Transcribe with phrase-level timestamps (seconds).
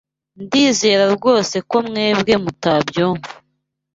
[0.43, 3.31] Ndizera rwose ko mwebwe mutabyumva.